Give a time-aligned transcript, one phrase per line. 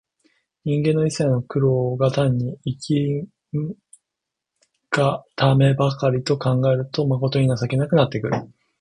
[0.65, 2.99] 人間の一切の労苦が単に生き
[3.55, 3.75] ん
[4.89, 8.51] がためばかりと考えると、まことに情けなくなってくる。